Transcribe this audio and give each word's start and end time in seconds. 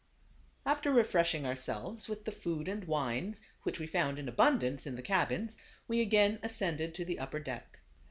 After 0.65 0.91
refreshing 0.91 1.45
ourselves 1.45 2.09
with 2.09 2.25
the 2.25 2.31
food 2.31 2.67
and 2.67 2.85
wines, 2.85 3.43
which 3.61 3.79
we 3.79 3.85
found 3.85 4.17
in 4.17 4.27
abundance 4.27 4.87
in 4.87 4.95
the 4.95 5.03
cabins, 5.03 5.57
we 5.87 6.01
again 6.01 6.39
ascended 6.41 6.95
to 6.95 7.05
the 7.05 7.19
upper 7.19 7.37
deck. 7.39 7.77